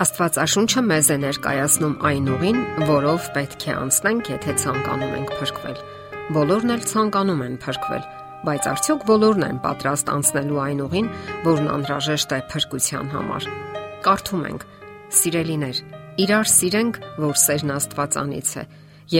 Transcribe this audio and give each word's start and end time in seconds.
Աստվածաշունչը 0.00 0.80
մեզ 0.80 1.08
է 1.12 1.16
ներկայացնում 1.20 1.94
այն 2.08 2.28
ուղին, 2.32 2.60
որով 2.88 3.24
պետք 3.34 3.64
է 3.68 3.72
անցնենք, 3.76 4.28
եթե 4.32 4.52
ցանկանում 4.62 5.16
ենք 5.18 5.32
փրկվել։ 5.36 5.80
Բոլորն 6.36 6.72
էլ 6.72 6.84
ցանկանում 6.88 7.42
են 7.44 7.56
փրկվել, 7.60 8.04
բայց 8.48 8.68
արդյոք 8.70 9.02
բոլորն 9.10 9.44
են 9.44 9.58
պատրաստ 9.60 10.12
անցնելու 10.14 10.60
այն 10.64 10.80
ուղին, 10.86 11.10
որն 11.44 11.68
անհրաժեշտ 11.74 12.32
է 12.32 12.38
փրկության 12.54 13.10
համար։ 13.12 13.48
Կարդում 14.06 14.46
ենք. 14.48 14.64
Սիրելիներ, 15.20 15.82
իրար 16.24 16.48
սիրենք, 16.48 17.00
որ 17.20 17.36
սերն 17.44 17.74
Աստվածանից 17.76 18.52
է, 18.56 18.64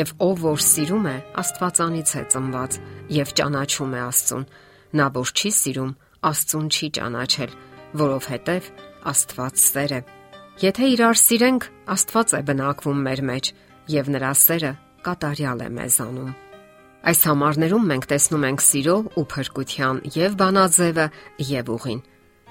եւ 0.00 0.14
ով 0.30 0.44
որ 0.46 0.64
սիրում 0.64 1.10
է, 1.10 1.16
Աստվածանից 1.44 2.14
է 2.14 2.22
ծնված 2.32 2.78
եւ 3.20 3.34
ճանաչում 3.40 3.92
է 3.98 4.00
Աստծուն։ 4.06 4.48
Նա 4.96 5.10
որ 5.18 5.34
չի 5.36 5.52
սիրում, 5.60 5.92
Աստծուն 6.30 6.72
չի 6.72 6.90
ճանաչել, 7.00 7.52
որովհետեւ 8.00 8.72
Աստված 9.10 9.62
սեր 9.66 9.96
է։ 9.98 10.02
Եթե 10.60 10.88
իրար 10.92 11.16
սիրենք, 11.16 11.64
Աստված 11.88 12.32
է 12.36 12.38
բնակվում 12.50 12.98
մեր 13.06 13.20
մեջ 13.30 13.46
եւ 13.88 14.08
նրա 14.12 14.32
սերը 14.36 14.72
կատարյալ 15.06 15.62
է 15.64 15.68
մեզանում։ 15.72 16.34
Այս 17.00 17.20
համարներում 17.30 17.86
մենք 17.90 18.08
տեսնում 18.10 18.44
ենք 18.50 18.64
սիրո 18.66 18.96
ու 19.16 19.24
փրկության 19.32 20.02
եւ 20.18 20.36
բանաձևը 20.42 21.06
եւ 21.48 21.72
ուղին։ 21.76 22.04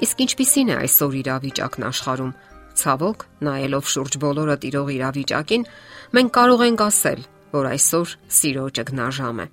Իսկ 0.09 0.23
ինչպիսին 0.25 0.73
է 0.73 0.75
այսօր 0.79 1.19
իրավիճակն 1.21 1.87
աշխարհում։ 1.89 2.33
Ցավոք, 2.81 3.25
նայելով 3.45 3.93
շուրջ 3.93 4.13
բոլորը 4.25 4.55
տիրող 4.65 4.89
իրավիճակին, 4.97 5.69
մենք 6.17 6.33
կարող 6.39 6.61
ենք 6.65 6.83
ասել, 6.89 7.25
որ 7.53 7.65
այսօր 7.77 8.13
սիրո 8.39 8.65
ճգնաժամ 8.79 9.43
է։ 9.45 9.47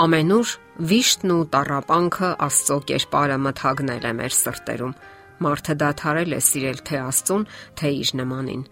Ամենուր 0.00 0.52
վիշտն 0.88 1.32
ու 1.36 1.42
տարապանքը 1.52 2.28
Աստծո 2.48 2.76
կերպարը 2.88 3.36
մթագնել 3.44 4.06
է 4.08 4.12
մեր 4.22 4.36
սրտերում 4.40 4.94
Մարդը 5.42 5.74
դադարել 5.82 6.36
է 6.36 6.40
սիրել 6.48 6.80
թե 6.88 7.02
Աստծուն, 7.02 7.44
թե 7.78 7.92
իր 8.02 8.12
նմանին։ 8.22 8.62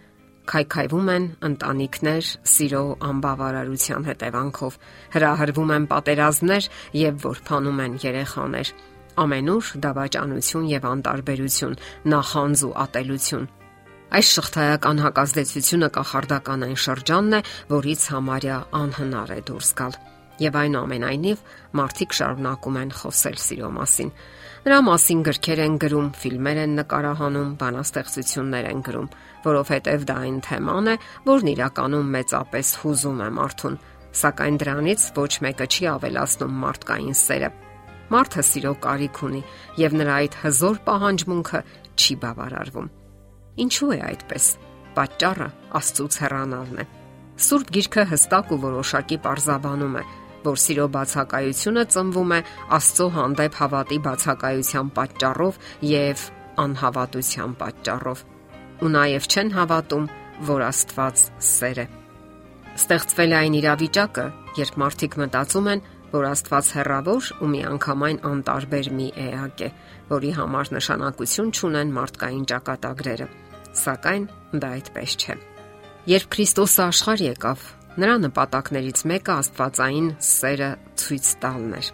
Քայքայվում 0.50 1.08
են 1.14 1.26
ընտանիքներ 1.46 2.28
սիրո 2.50 2.82
անբավարարության 3.06 4.06
հետևանքով, 4.10 4.78
հրահրվում 5.14 5.72
են 5.76 5.86
պատերազմներ 5.92 6.68
եւ 7.00 7.20
որփանում 7.26 7.82
են 7.84 7.94
երեխաներ։ 8.02 8.72
Ամենուր 9.20 9.70
դավաճանություն 9.84 10.68
եւ 10.70 10.86
անտարբերություն, 10.90 11.78
նախանձ 12.14 12.64
ու 12.66 12.74
ատելություն։ 12.84 13.48
Այս 14.10 14.28
շղթայական 14.34 15.00
հակազդեցությունը 15.04 15.88
կախարդական 15.94 16.64
այն 16.66 16.78
շրջանն 16.82 17.36
է, 17.38 17.40
որից 17.70 18.06
համարյա 18.10 18.56
անհնար 18.80 19.30
է 19.36 19.40
դուրս 19.50 19.70
գալ։ 19.78 19.98
Եվ 20.40 20.56
այնուամենայնիվ 20.60 21.44
մարդիկ 21.78 22.16
շարունակում 22.18 22.78
են 22.80 22.92
խոսել 23.00 23.36
սիրո 23.44 23.70
մասին։ 23.76 24.10
Նրա 24.60 24.78
մասին 24.84 25.20
գրքեր 25.24 25.60
են 25.64 25.76
գրում, 25.80 26.08
ֆիլմեր 26.20 26.58
են 26.60 26.72
նկարահանում, 26.76 27.52
բանաստեղծություններ 27.62 28.66
են 28.68 28.82
գրում, 28.84 29.06
որովհետև 29.46 30.04
դա 30.10 30.16
այն 30.20 30.36
թեման 30.44 30.90
է, 30.92 30.96
որն 31.30 31.50
իրականում 31.54 32.10
մեծապես 32.16 32.72
հուզում 32.82 33.22
է 33.24 33.28
մարդուն, 33.40 33.78
սակայն 34.20 34.60
դրանից 34.60 35.06
ոչ 35.16 35.32
մեկը 35.46 35.66
չի 35.70 35.88
ավելացնում 35.94 36.60
մարդկային 36.66 37.16
սերը։ 37.24 37.50
Մարդը 38.10 38.44
սիրո 38.50 38.74
կարիք 38.84 39.22
ունի 39.30 39.42
եւ 39.80 39.96
նրա 39.96 40.14
այդ 40.20 40.38
հզոր 40.44 40.80
պահանջմունքը 40.90 41.60
չի 41.96 42.14
բավարարվում։ 42.20 42.88
Ինչու 43.64 43.92
է 43.96 44.00
այդպես։ 44.10 44.46
Պատճառը 45.00 45.50
Աստծուց 45.80 46.16
հեռանալն 46.20 46.80
է։ 46.82 46.86
Սուրբ 47.40 47.70
Գիրքը 47.78 48.04
հստակ 48.10 48.50
ու 48.52 48.58
որոշակի 48.60 49.18
parzabanum 49.24 49.94
է, 49.96 50.02
որ 50.44 50.58
սիրո 50.64 50.86
բացակայությունը 50.96 51.84
ծնվում 51.94 52.34
է 52.36 52.40
Աստծո 52.76 53.06
հանդեպ 53.16 53.56
հավատի 53.60 53.98
բացակայության 54.06 54.90
պատճառով 54.98 55.60
եւ 55.90 56.26
անհավատության 56.64 57.54
պատճառով։ 57.60 58.24
Ու 58.80 58.90
նաեւ 58.96 59.28
չեն 59.30 59.50
հավատում, 59.56 60.04
որ 60.50 60.66
Աստված 60.70 61.24
սեր 61.50 61.80
է։ 61.84 61.86
Ստեղծվել 62.80 63.32
է 63.34 63.38
այն 63.40 63.56
իրավիճակը, 63.60 64.26
երբ 64.60 64.78
մարդիկ 64.80 65.16
մտածում 65.20 65.70
են, 65.74 65.82
որ 66.10 66.26
Աստված 66.30 66.70
հեռավոր 66.74 67.26
ու 67.44 67.50
միանգամայն 67.50 68.18
անտարբեր 68.30 68.88
մի 68.98 69.08
էակ 69.24 69.60
է, 69.66 69.68
որի 70.10 70.30
համար 70.38 70.72
նշանակություն 70.76 71.52
չունեն 71.54 71.92
մարդկային 71.98 72.46
ճակատագրերը։ 72.50 73.28
Սակայն 73.80 74.24
դա 74.62 74.70
այդպես 74.80 75.16
չէ։ 75.20 75.36
Երբ 76.10 76.26
Քրիստոսը 76.34 76.82
աշխարհ 76.88 77.22
եկավ, 77.28 77.66
Նրա 78.00 78.12
նպատակներից 78.24 79.00
մեկը 79.10 79.32
Աստվածային 79.40 80.06
սերը 80.24 80.68
ցույց 81.00 81.26
տալն 81.42 81.72
էր։ 81.80 81.88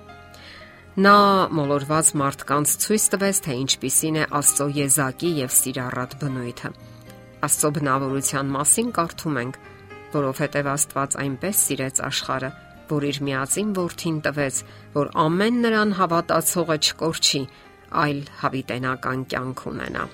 Նա 1.02 1.14
մոլորված 1.56 2.10
մարդկանց 2.20 2.74
ցույց 2.84 3.06
տվեց, 3.14 3.40
թե 3.46 3.56
ինչպիսին 3.62 4.18
է 4.20 4.26
Աստծո 4.38 4.66
եզակի 4.76 5.30
եւ 5.40 5.56
սիրառատ 5.56 6.14
բնույթը։ 6.20 6.70
Աստծո 7.48 7.70
բնավորության 7.78 8.54
մասին 8.54 8.94
կարդում 9.00 9.40
ենք, 9.42 9.58
որովհետև 10.14 10.70
Աստված 10.76 11.18
այնպես 11.26 11.64
սիրեց 11.66 12.00
աշխարը, 12.06 12.50
որ 12.86 13.08
իր 13.10 13.20
միածին 13.26 13.74
որդին 13.76 14.22
տվեց, 14.30 14.62
որ 14.94 15.12
ամեն 15.26 15.60
նրան 15.66 15.98
հավատացողը 16.00 16.80
չկորչի, 16.86 17.42
այլ 18.06 18.24
հավիտենական 18.46 19.28
կյանք 19.32 19.66
ունենա։ 19.74 20.08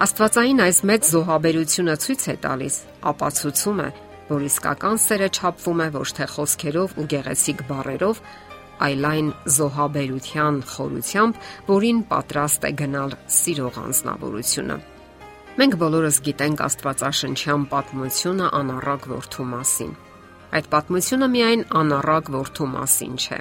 Աստվածային 0.00 0.62
այս 0.66 0.78
մեծ 0.90 1.10
զոհաբերությունը 1.14 1.96
ցույց 2.02 2.22
է 2.34 2.36
տալիս, 2.44 2.76
ապացուցում 3.10 3.82
է, 3.84 3.90
որ 4.30 4.46
իսկական 4.46 5.00
սերը 5.04 5.28
չափվում 5.34 5.82
է 5.84 5.88
ոչ 5.96 6.08
թե 6.18 6.26
խոսքերով 6.34 6.94
ու 7.00 7.06
գեղեցիկ 7.12 7.64
բառերով, 7.70 8.22
այլ 8.80 9.06
այն 9.10 9.28
զոհաբերության 9.56 10.60
խորությամբ, 10.70 11.40
որին 11.68 11.98
պատրաստ 12.10 12.66
է 12.68 12.72
գնալ 12.80 13.16
սիրող 13.40 13.80
անznավորությունը։ 13.84 14.76
Մենք 15.60 15.74
բոլորս 15.80 16.18
գիտենք 16.24 16.60
Աստվածաշնչյան 16.64 17.64
պատմությունը 17.74 18.46
անառակ 18.60 19.08
որդու 19.10 19.46
մասին։ 19.50 19.90
Այդ 20.56 20.68
պատմությունը 20.70 21.28
միայն 21.34 21.64
անառակ 21.80 22.30
որդու 22.34 22.68
մասին 22.70 23.18
չէ։ 23.20 23.40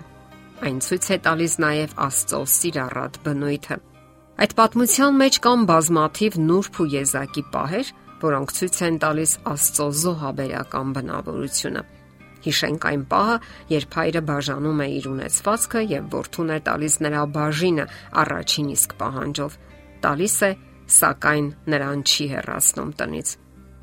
Այն 0.59 0.81
ցույց 0.83 1.05
է 1.15 1.17
տալիս 1.29 1.53
նաև 1.63 1.93
Աստծո 2.09 2.41
սիրառատ 2.53 3.19
բնույթը։ 3.23 3.77
Այդ 4.39 4.53
պատմության 4.59 5.17
մեջ 5.19 5.39
կան 5.45 5.63
բազմաթիվ 5.69 6.35
նուրբ 6.49 6.79
ու 6.79 6.89
եզակի 6.95 7.43
պահեր, 7.53 7.87
որոնք 8.23 8.53
ցույց 8.57 8.77
են 8.87 8.97
տալիս 9.03 9.33
Աստծո 9.53 9.87
զոհաբերական 9.99 10.93
բնավորությունը։ 10.97 11.83
Հիշենք 12.39 12.87
այն 12.89 13.03
պահը, 13.11 13.35
երբ 13.73 13.95
հայրը 13.99 14.21
բաժանում 14.29 14.79
է 14.79 14.87
իր 14.95 15.05
ունեցվածքը 15.09 15.81
եւ 15.91 16.09
որդուն 16.15 16.53
է 16.55 16.59
տալիս 16.69 16.95
նրա 17.03 17.23
բաժինը 17.35 17.85
առաջին 18.23 18.69
իսկ 18.75 18.95
պահանջով։ 18.99 19.57
Տալիս 20.05 20.35
է, 20.47 20.51
սակայն 20.99 21.47
նրան 21.73 22.03
չի 22.09 22.25
հեռացնում 22.33 22.91
տնից։ 22.99 23.33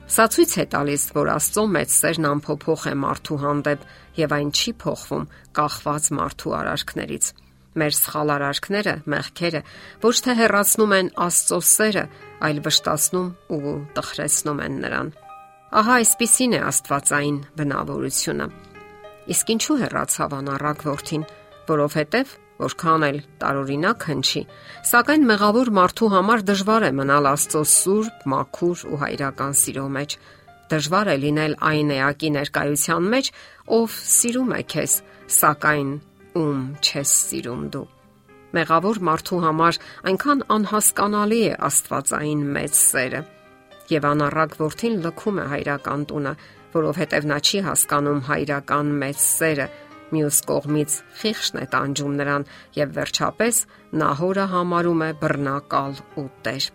Սա 0.06 0.24
ցույց 0.32 0.52
է 0.56 0.64
տալիս, 0.72 1.04
որ 1.16 1.32
Աստծո 1.36 1.64
մեծ 1.76 1.96
սերն 1.96 2.28
ամփոփող 2.30 2.86
է 2.86 2.94
մարդու 3.02 3.40
հանդեպ 3.42 3.88
եւ 4.22 4.36
այն 4.36 4.52
չի 4.56 4.72
փոխվում 4.86 5.28
կախված 5.58 6.12
մարդու 6.20 6.54
արարքներից 6.60 7.32
մեր 7.80 7.96
սխալ 7.96 8.32
արարքները, 8.36 8.94
մեղքերը 9.12 9.62
ոչ 10.06 10.14
թե 10.26 10.36
հեռացնում 10.40 10.94
են 10.96 11.10
Աստծո 11.26 11.58
սերը, 11.70 12.04
այլ 12.46 12.62
վշտացնում 12.66 13.28
ու 13.56 13.74
տխրեցնում 13.96 14.62
են 14.66 14.80
նրան։ 14.86 15.12
Ահա 15.76 15.94
այսպիսին 16.00 16.56
է 16.56 16.60
Աստվածային 16.70 17.38
բնավորությունը։ 17.60 18.48
Իսկ 19.36 19.54
ինչու 19.56 19.78
հեռացավ 19.82 20.34
անառակ 20.40 20.84
որդին, 20.86 21.24
որովհետև 21.66 22.34
որքան 22.56 23.04
էլ 23.06 23.18
տարօրինակ 23.42 24.04
հնչի, 24.10 24.42
սակայն 24.90 25.26
մեղավոր 25.28 25.70
մարդու 25.76 26.08
համար 26.14 26.44
դժվար 26.50 26.86
է 26.86 26.90
մնալ 26.96 27.28
Աստծո 27.32 27.62
սուրբ, 27.72 28.24
մաքուր 28.32 28.84
ու 28.88 29.00
հայրական 29.02 29.56
սիրո 29.60 29.86
մեջ։ 29.96 30.16
Դժվար 30.72 31.10
է 31.12 31.16
լինել 31.26 31.56
այն 31.70 31.92
էակի 31.96 32.30
ներկայության 32.36 33.10
մեջ, 33.12 33.30
ով 33.76 33.98
սիրում 34.16 34.54
է 34.56 34.62
քեզ, 34.72 34.94
սակայն 35.36 35.90
ում 36.36 36.60
չես 36.84 37.12
սիրում 37.26 37.62
դու։ 37.74 37.86
Մեղավոր 38.56 39.00
մարդու 39.08 39.38
համար 39.42 39.78
այնքան 40.10 40.42
անհասկանալի 40.56 41.40
է 41.46 41.56
Աստվածային 41.66 42.44
մեծ 42.56 42.78
սերը։ 42.80 43.22
Եվ 43.90 44.06
անառակ 44.10 44.54
որդին 44.60 44.94
լքում 45.06 45.40
է 45.42 45.46
հայրական 45.52 46.06
տունը, 46.10 46.32
որովհետև 46.76 47.26
նա 47.30 47.38
չի 47.46 47.60
հասկանում 47.66 48.22
հայրական 48.30 48.94
մեծ 49.02 49.20
սերը, 49.26 49.66
մյուս 50.14 50.38
կողմից 50.50 50.96
խիղճն 51.20 51.60
է 51.62 51.66
տանջում 51.74 52.16
նրան 52.20 52.46
եւ 52.76 52.92
վերջապես 52.96 53.60
նա 54.02 54.10
հորը 54.20 54.46
համարում 54.54 55.02
է 55.06 55.10
բռնակալ 55.22 55.98
ու 56.22 56.28
տեր։ 56.46 56.68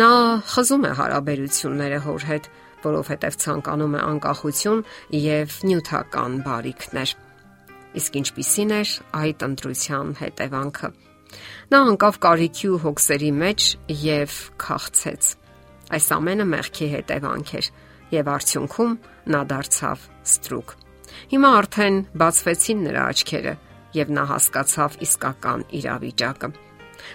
Նա 0.00 0.10
խզում 0.50 0.86
է 0.90 0.92
հարաբերությունները 1.00 2.02
հոր 2.06 2.28
հետ, 2.30 2.50
որովհետև 2.84 3.40
ցանկանում 3.44 3.96
է 3.96 4.04
անկախություն 4.10 4.84
եւ 5.20 5.58
նյութական 5.70 6.38
բարիքներ։ 6.46 7.16
Իսկ 7.98 8.18
ինչպիսին 8.20 8.74
էր 8.76 8.90
այդ 9.20 9.44
ընտրության 9.46 10.12
հետևանքը։ 10.20 10.90
Նա 11.70 11.80
անկավ 11.90 12.18
կարիքի 12.26 12.68
ու 12.70 12.80
հոգսերի 12.84 13.30
մեջ 13.40 13.66
եւ 14.04 14.36
քաղցեց։ 14.64 15.30
Այս 15.90 16.06
ամենը 16.16 16.46
մեղքի 16.50 16.88
հետևանք 16.94 17.52
էր 17.60 17.70
եւ 18.14 18.30
արդյունքում 18.34 18.94
նա 19.34 19.40
դարձավ 19.50 20.06
ստրուկ։ 20.30 20.74
Հիմա 21.30 21.50
արդեն 21.60 21.96
բացվեցին 22.22 22.82
նրա 22.86 23.04
աչքերը 23.10 23.54
եւ 23.96 24.12
նա 24.16 24.24
հասկացավ 24.30 24.98
իսկական 25.06 25.64
իրավիճակը։ 25.80 26.50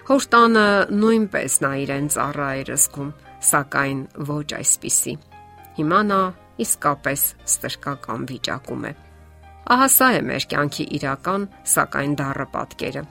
Հոր 0.10 0.28
տանը 0.36 0.68
նույնպես 0.92 1.58
նա 1.64 1.72
իրեն 1.86 2.08
ծառա 2.16 2.50
էր 2.62 2.72
զգում, 2.76 3.12
սակայն 3.52 4.00
ոչ 4.32 4.48
այսպիսի։ 4.60 5.16
Հիմա 5.80 6.02
նա 6.12 6.22
իսկապես 6.66 7.26
ստրկական 7.54 8.30
վիճակում 8.32 8.88
է։ 8.90 8.94
Ահա 9.66 9.86
սա 9.90 10.08
է 10.14 10.18
մեր 10.22 10.44
կյանքի 10.52 10.84
իրական, 10.94 11.46
սակայն 11.66 12.12
դառը 12.20 12.46
պատկերը։ 12.54 13.02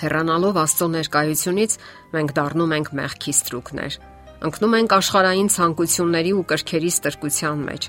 Հեռանալով 0.00 0.56
Աստծո 0.64 0.88
ներկայությունից 0.94 1.76
մենք 2.16 2.32
դառնում 2.34 2.74
ենք 2.74 2.90
մեղքի 2.98 3.34
ստրուկներ։ 3.38 3.98
Ընկնում 4.48 4.74
ենք 4.80 4.94
աշխարհային 4.96 5.50
ցանկությունների 5.54 6.32
ու 6.34 6.42
կրքերի 6.50 6.90
ստրկության 6.94 7.62
մեջ։ 7.68 7.86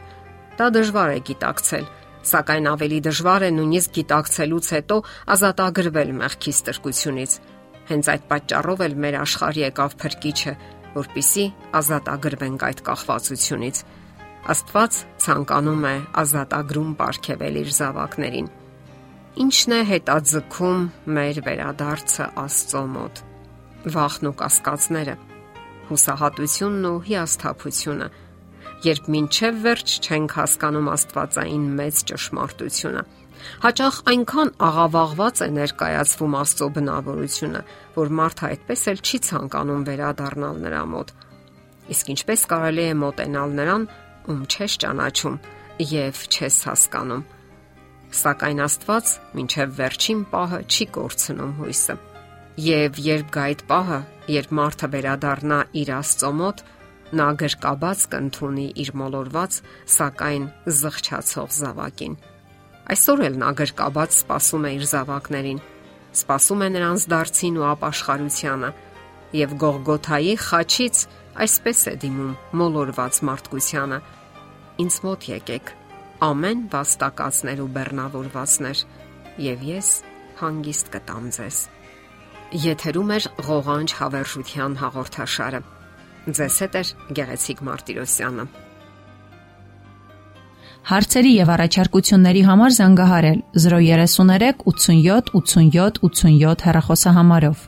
Դա 0.60 0.68
դժվար 0.76 1.16
է 1.16 1.20
գիտակցել, 1.32 1.90
սակայն 2.30 2.70
ավելի 2.76 3.00
դժվար 3.10 3.46
է 3.46 3.50
նույնիսկ 3.58 3.98
գիտակցելուց 3.98 4.70
հետո 4.76 4.98
ազատագրվել 5.36 6.14
մեղքի 6.22 6.54
ստրկությունից։ 6.62 7.36
Հենց 7.90 8.06
այդ 8.14 8.24
պատճառով 8.30 8.86
էլ 8.86 8.96
մեր 9.02 9.18
աշխարհի 9.26 9.66
եկավ 9.66 9.98
փրկիչը, 10.06 10.54
որpիսի 10.94 11.46
ազատագրվենք 11.82 12.70
այդ 12.70 12.80
կախվածությունից։ 12.86 13.82
Աստված 14.46 14.98
ցանկանում 15.24 15.86
է 15.90 15.94
ազատագրում 16.22 16.90
ապարգևել 16.96 17.56
իր 17.62 17.72
զավակներին։ 17.78 18.50
Ինչն 19.46 19.74
է 19.76 19.80
հետաձգում 19.90 20.84
մեր 21.18 21.40
վերադարձը 21.48 22.28
Աստծո 22.44 22.84
մոտ։ 22.94 23.24
Վախն 23.96 24.30
ու 24.30 24.36
կասկածները, 24.42 25.16
հուսահատությունն 25.90 26.88
ու 26.92 27.02
հիասթափությունը, 27.10 28.08
երբ 28.86 29.12
մինչև 29.16 29.60
վերջ 29.66 29.98
չենք 30.06 30.38
հասկանում 30.40 30.90
Աստվածային 30.96 31.68
մեծ 31.82 32.06
ճշմարտությունը 32.14 33.06
Հաճախ 33.66 33.98
այնքան 34.10 34.52
աղավաղված 34.68 35.42
է 35.46 35.48
ներկայացվում 35.56 36.36
Աստծո 36.40 36.68
բնավորությունը, 36.76 37.62
որ 37.96 38.12
մարդը 38.20 38.48
այդպես 38.50 38.84
էլ 38.92 39.02
չի 39.06 39.20
ցանկանում 39.28 39.84
վերադառնալ 39.90 40.62
նրա 40.66 40.82
մոտ։ 40.94 41.14
Իսկ 41.96 42.12
ինչպես 42.16 42.46
կարելի 42.52 42.86
է 42.86 42.96
մոտենալ 43.02 43.56
նրան, 43.60 43.88
ում 44.32 44.44
չես 44.50 44.78
ճանաչում 44.84 45.40
եւ 45.92 46.22
չես 46.32 46.58
հասկանում։ 46.70 47.24
Սակայն 48.16 48.62
Աստված 48.66 49.12
մինչև 49.36 49.74
վերջին 49.80 50.22
պահը 50.32 50.60
չի 50.72 50.86
կորցնում 50.96 51.56
հույսը։ 51.60 51.96
Եվ 52.66 53.00
երբ 53.06 53.32
գա 53.36 53.46
այդ 53.50 53.64
պահը, 53.70 54.00
երբ 54.36 54.54
մարդը 54.60 54.88
վերադառնա 54.96 55.60
իր 55.82 55.92
Աստծո 55.96 56.32
մոտ, 56.40 56.64
նա 57.20 57.28
գրկաբաց 57.42 58.06
կընթունի 58.14 58.68
իր 58.86 58.92
մոլորված, 59.02 59.58
սակայն 59.96 60.46
զղջացող 60.80 61.52
զավակին։ 61.60 62.16
Այսօր 62.96 63.24
էլ 63.28 63.38
նա 63.42 63.52
գրկաբաց 63.60 64.18
սпасում 64.22 64.66
է 64.66 64.72
իր 64.76 64.88
զավակներին, 64.94 65.62
սпасում 66.16 66.64
է 66.66 66.70
նրանց 66.76 67.06
դարձին 67.12 67.60
ու 67.60 67.68
ապաշխարությանը, 67.76 68.72
եւ 69.36 69.56
Գողգոթայի 69.66 70.36
խաչից 70.46 71.02
այսպես 71.44 71.80
է 71.92 71.94
դիմում 72.04 72.34
մոլորված 72.62 73.20
մարդկությանը. 73.30 74.00
Ինձ 74.86 74.98
մոտ 75.06 75.28
եկեք, 75.32 75.72
ամեն 76.30 76.66
վաստակածներ 76.74 77.64
ու 77.66 77.70
բեռնավորվածներ, 77.76 78.84
եւ 79.46 79.66
ես 79.76 79.90
հանգիստ 80.40 80.92
կտամ 80.96 81.32
ձեզ։ 81.36 81.62
Եթերում 82.66 83.12
է 83.16 83.20
ղողանջ 83.50 83.96
հավերժության 84.00 84.78
հաղորդաշարը։ 84.84 85.62
Ձեզ 86.26 86.56
հետ 86.64 86.78
է 86.80 86.84
Գեղեցիկ 87.20 87.64
Մարտիրոսյանը։ 87.68 88.46
Հարցերի 90.86 91.32
եւ 91.34 91.52
առաջարկությունների 91.56 92.42
համար 92.46 92.74
զանգահարել 92.80 93.40
033 93.58 94.66
87 94.70 95.32
87 95.40 96.04
87 96.06 96.66
հեռախոսահամարով։ 96.68 97.64